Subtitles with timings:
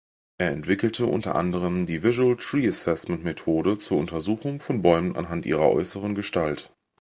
[0.39, 6.73] Er entwickelte unter anderem die "Visual-Tree-Assessment"-Methode zur Untersuchung von Bäumen anhand ihrer äußeren Gestalt.